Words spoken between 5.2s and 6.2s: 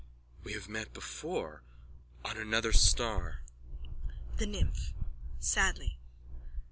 _(Sadly.)